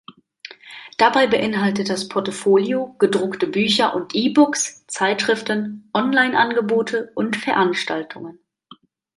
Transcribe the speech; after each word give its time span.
Dabei 0.97 1.27
beinhaltet 1.27 1.87
das 1.91 2.07
Portfolio 2.07 2.95
gedruckte 2.97 3.45
Bücher 3.45 3.93
und 3.95 4.15
E-Books, 4.15 4.83
Zeitschriften, 4.87 5.91
Online-Angebote 5.93 7.11
und 7.13 7.35
Veranstaltungen. 7.35 8.39